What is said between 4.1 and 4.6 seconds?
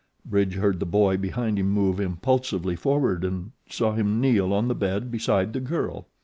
kneel